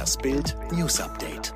Das 0.00 0.16
Bild 0.16 0.56
News 0.72 0.98
Update. 0.98 1.52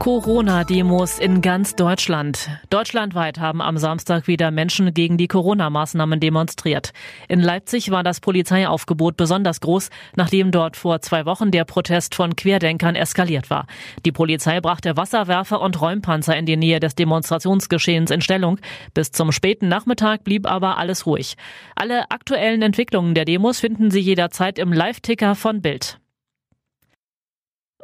Corona-Demos 0.00 1.20
in 1.20 1.40
ganz 1.40 1.76
Deutschland. 1.76 2.50
Deutschlandweit 2.68 3.38
haben 3.38 3.62
am 3.62 3.78
Samstag 3.78 4.26
wieder 4.26 4.50
Menschen 4.50 4.92
gegen 4.92 5.18
die 5.18 5.28
Corona-Maßnahmen 5.28 6.18
demonstriert. 6.18 6.92
In 7.28 7.38
Leipzig 7.38 7.92
war 7.92 8.02
das 8.02 8.18
Polizeiaufgebot 8.18 9.16
besonders 9.16 9.60
groß, 9.60 9.90
nachdem 10.16 10.50
dort 10.50 10.76
vor 10.76 11.00
zwei 11.00 11.26
Wochen 11.26 11.52
der 11.52 11.64
Protest 11.64 12.16
von 12.16 12.34
Querdenkern 12.34 12.96
eskaliert 12.96 13.50
war. 13.50 13.68
Die 14.04 14.10
Polizei 14.10 14.60
brachte 14.60 14.96
Wasserwerfer 14.96 15.60
und 15.60 15.80
Räumpanzer 15.80 16.36
in 16.36 16.46
die 16.46 16.56
Nähe 16.56 16.80
des 16.80 16.96
Demonstrationsgeschehens 16.96 18.10
in 18.10 18.20
Stellung. 18.20 18.58
Bis 18.94 19.12
zum 19.12 19.30
späten 19.30 19.68
Nachmittag 19.68 20.24
blieb 20.24 20.50
aber 20.50 20.76
alles 20.76 21.06
ruhig. 21.06 21.36
Alle 21.76 22.10
aktuellen 22.10 22.62
Entwicklungen 22.62 23.14
der 23.14 23.26
Demos 23.26 23.60
finden 23.60 23.92
Sie 23.92 24.00
jederzeit 24.00 24.58
im 24.58 24.72
Live-Ticker 24.72 25.36
von 25.36 25.62
Bild. 25.62 26.00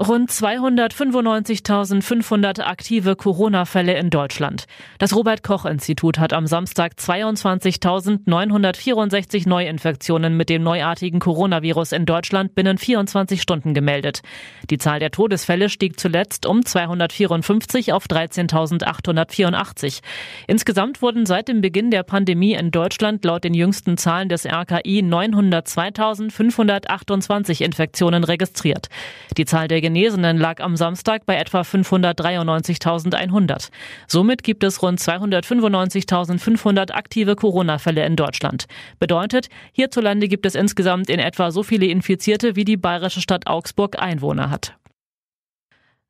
Rund 0.00 0.30
295.500 0.30 2.62
aktive 2.62 3.16
Corona-Fälle 3.16 3.98
in 3.98 4.08
Deutschland. 4.08 4.64
Das 4.96 5.14
Robert-Koch-Institut 5.14 6.18
hat 6.18 6.32
am 6.32 6.46
Samstag 6.46 6.95
22.964 6.98 9.46
Neuinfektionen 9.46 10.38
mit 10.38 10.48
dem 10.48 10.62
neuartigen 10.62 11.20
Coronavirus 11.20 11.92
in 11.92 12.06
Deutschland 12.06 12.55
binnen 12.55 12.78
24 12.78 13.42
Stunden 13.42 13.74
gemeldet. 13.74 14.22
Die 14.70 14.78
Zahl 14.78 15.00
der 15.00 15.10
Todesfälle 15.10 15.68
stieg 15.68 16.00
zuletzt 16.00 16.46
um 16.46 16.64
254 16.64 17.92
auf 17.92 18.06
13.884. 18.06 20.00
Insgesamt 20.46 21.02
wurden 21.02 21.27
seit 21.27 21.48
dem 21.48 21.60
Beginn 21.60 21.91
der 21.91 22.05
Pandemie 22.05 22.55
in 22.55 22.70
Deutschland 22.70 23.22
laut 23.27 23.44
den 23.44 23.52
jüngsten 23.52 23.98
Zahlen 23.98 24.30
des 24.30 24.46
RKI 24.46 25.02
902.528 25.02 27.62
Infektionen 27.62 28.24
registriert. 28.24 28.88
Die 29.36 29.44
Zahl 29.44 29.69
der 29.69 29.89
Genesenen 29.92 30.38
lag 30.38 30.60
am 30.60 30.76
Samstag 30.76 31.26
bei 31.26 31.36
etwa 31.36 31.62
593.100. 31.62 33.70
Somit 34.06 34.44
gibt 34.44 34.62
es 34.62 34.80
rund 34.82 35.00
295.500 35.00 36.92
aktive 36.92 37.34
Corona-Fälle 37.34 38.06
in 38.06 38.14
Deutschland. 38.14 38.66
Bedeutet, 39.00 39.48
hierzulande 39.72 40.28
gibt 40.28 40.47
es 40.47 40.55
insgesamt 40.55 41.10
in 41.10 41.19
etwa 41.19 41.50
so 41.50 41.64
viele 41.64 41.86
Infizierte, 41.86 42.55
wie 42.55 42.64
die 42.64 42.77
bayerische 42.77 43.20
Stadt 43.20 43.48
Augsburg 43.48 44.00
Einwohner 44.00 44.50
hat. 44.50 44.77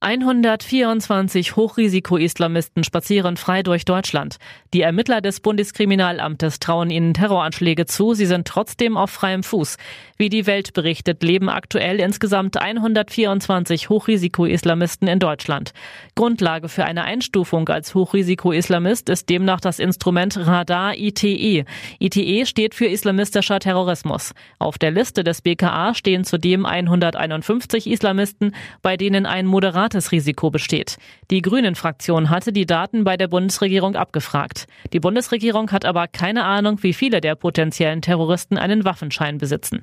124 0.02 1.56
Hochrisiko-Islamisten 1.56 2.84
spazieren 2.84 3.36
frei 3.36 3.62
durch 3.62 3.84
Deutschland. 3.84 4.38
Die 4.72 4.80
Ermittler 4.80 5.20
des 5.20 5.40
Bundeskriminalamtes 5.40 6.58
trauen 6.58 6.88
ihnen 6.88 7.12
Terroranschläge 7.12 7.84
zu. 7.84 8.14
Sie 8.14 8.24
sind 8.24 8.48
trotzdem 8.48 8.96
auf 8.96 9.10
freiem 9.10 9.42
Fuß. 9.42 9.76
Wie 10.16 10.30
die 10.30 10.46
Welt 10.46 10.72
berichtet, 10.72 11.22
leben 11.22 11.50
aktuell 11.50 12.00
insgesamt 12.00 12.56
124 12.56 13.90
Hochrisiko-Islamisten 13.90 15.06
in 15.06 15.18
Deutschland. 15.18 15.72
Grundlage 16.14 16.70
für 16.70 16.86
eine 16.86 17.04
Einstufung 17.04 17.68
als 17.68 17.94
Hochrisiko-Islamist 17.94 19.10
ist 19.10 19.28
demnach 19.28 19.60
das 19.60 19.78
Instrument 19.78 20.38
Radar 20.38 20.96
ITE. 20.96 21.66
ITE 21.98 22.46
steht 22.46 22.74
für 22.74 22.86
islamistischer 22.86 23.58
Terrorismus. 23.58 24.32
Auf 24.58 24.78
der 24.78 24.92
Liste 24.92 25.24
des 25.24 25.42
BKA 25.42 25.92
stehen 25.92 26.24
zudem 26.24 26.64
151 26.64 27.86
Islamisten, 27.86 28.54
bei 28.80 28.96
denen 28.96 29.26
ein 29.26 29.44
moderat 29.44 29.89
moderates 29.90 30.12
Risiko 30.12 30.50
besteht. 30.50 30.96
Die 31.30 31.42
Grünen-Fraktion 31.42 32.30
hatte 32.30 32.52
die 32.52 32.66
Daten 32.66 33.04
bei 33.04 33.16
der 33.16 33.28
Bundesregierung 33.28 33.96
abgefragt. 33.96 34.66
Die 34.92 35.00
Bundesregierung 35.00 35.70
hat 35.72 35.84
aber 35.84 36.06
keine 36.06 36.44
Ahnung, 36.44 36.78
wie 36.82 36.94
viele 36.94 37.20
der 37.20 37.34
potenziellen 37.34 38.02
Terroristen 38.02 38.56
einen 38.56 38.84
Waffenschein 38.84 39.38
besitzen. 39.38 39.82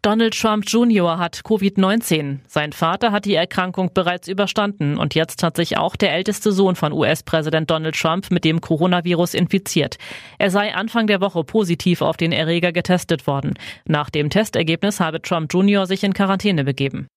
Donald 0.00 0.38
Trump 0.40 0.64
Jr. 0.68 1.18
hat 1.18 1.40
Covid-19. 1.44 2.38
Sein 2.46 2.72
Vater 2.72 3.10
hat 3.10 3.24
die 3.24 3.34
Erkrankung 3.34 3.90
bereits 3.92 4.28
überstanden 4.28 4.96
und 4.96 5.16
jetzt 5.16 5.42
hat 5.42 5.56
sich 5.56 5.76
auch 5.76 5.96
der 5.96 6.12
älteste 6.12 6.52
Sohn 6.52 6.76
von 6.76 6.92
US-Präsident 6.92 7.68
Donald 7.68 7.96
Trump 7.96 8.30
mit 8.30 8.44
dem 8.44 8.60
Coronavirus 8.60 9.34
infiziert. 9.34 9.96
Er 10.38 10.52
sei 10.52 10.72
Anfang 10.72 11.08
der 11.08 11.20
Woche 11.20 11.42
positiv 11.42 12.00
auf 12.00 12.16
den 12.16 12.30
Erreger 12.30 12.70
getestet 12.70 13.26
worden. 13.26 13.54
Nach 13.86 14.08
dem 14.08 14.30
Testergebnis 14.30 15.00
habe 15.00 15.20
Trump 15.20 15.52
Jr. 15.52 15.86
sich 15.86 16.04
in 16.04 16.14
Quarantäne 16.14 16.62
begeben. 16.62 17.08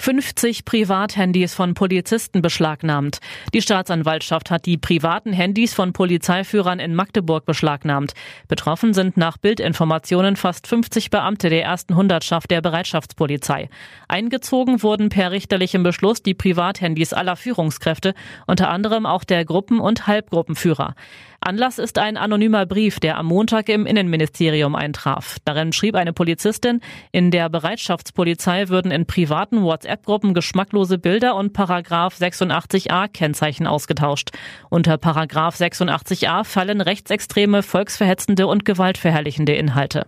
50 0.00 0.64
Privathandys 0.64 1.52
von 1.52 1.74
Polizisten 1.74 2.40
beschlagnahmt. 2.40 3.18
Die 3.52 3.60
Staatsanwaltschaft 3.60 4.50
hat 4.50 4.64
die 4.64 4.78
privaten 4.78 5.34
Handys 5.34 5.74
von 5.74 5.92
Polizeiführern 5.92 6.78
in 6.78 6.94
Magdeburg 6.94 7.44
beschlagnahmt. 7.44 8.14
Betroffen 8.48 8.94
sind 8.94 9.18
nach 9.18 9.36
Bildinformationen 9.36 10.36
fast 10.36 10.66
50 10.66 11.10
Beamte 11.10 11.50
der 11.50 11.64
ersten 11.64 11.96
Hundertschaft 11.96 12.50
der 12.50 12.62
Bereitschaftspolizei. 12.62 13.68
Eingezogen 14.08 14.82
wurden 14.82 15.10
per 15.10 15.32
richterlichem 15.32 15.82
Beschluss 15.82 16.22
die 16.22 16.32
Privathandys 16.32 17.12
aller 17.12 17.36
Führungskräfte, 17.36 18.14
unter 18.46 18.70
anderem 18.70 19.04
auch 19.04 19.24
der 19.24 19.44
Gruppen- 19.44 19.80
und 19.80 20.06
Halbgruppenführer. 20.06 20.94
Anlass 21.42 21.78
ist 21.78 21.96
ein 21.96 22.18
anonymer 22.18 22.66
Brief, 22.66 23.00
der 23.00 23.16
am 23.16 23.24
Montag 23.24 23.70
im 23.70 23.86
Innenministerium 23.86 24.74
eintraf. 24.74 25.38
Darin 25.46 25.72
schrieb 25.72 25.94
eine 25.94 26.12
Polizistin, 26.12 26.82
in 27.12 27.30
der 27.30 27.48
Bereitschaftspolizei 27.48 28.68
würden 28.68 28.90
in 28.90 29.06
privaten 29.06 29.62
WhatsApp-Gruppen 29.90 30.34
geschmacklose 30.34 30.98
Bilder 30.98 31.34
und 31.34 31.52
Paragraph 31.52 32.16
86a 32.16 33.08
Kennzeichen 33.08 33.66
ausgetauscht. 33.66 34.30
Unter 34.68 34.98
Paragraph 34.98 35.56
86a 35.56 36.44
fallen 36.44 36.80
rechtsextreme, 36.80 37.62
volksverhetzende 37.62 38.46
und 38.46 38.64
gewaltverherrlichende 38.64 39.54
Inhalte. 39.54 40.06